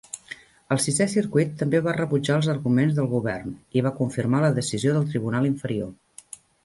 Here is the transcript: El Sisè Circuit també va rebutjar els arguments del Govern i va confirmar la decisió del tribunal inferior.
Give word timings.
El 0.75 0.79
Sisè 0.85 1.05
Circuit 1.13 1.51
també 1.59 1.81
va 1.87 1.93
rebutjar 1.97 2.37
els 2.41 2.49
arguments 2.53 2.95
del 3.01 3.09
Govern 3.11 3.53
i 3.81 3.85
va 3.89 3.93
confirmar 4.01 4.41
la 4.47 4.53
decisió 4.57 4.95
del 4.97 5.07
tribunal 5.13 5.51
inferior. 5.51 5.93